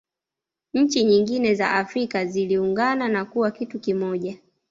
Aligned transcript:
nchi 0.73 1.03
nyingin 1.03 1.55
za 1.55 1.71
afrika 1.71 2.25
ziliungana 2.25 3.07
na 3.09 3.25
kuwa 3.25 3.51
kitu 3.51 3.79
kimoja 3.79 4.37